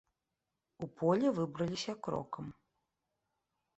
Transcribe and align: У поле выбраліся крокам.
У 0.85 0.87
поле 1.01 1.27
выбраліся 1.41 1.93
крокам. 2.07 2.45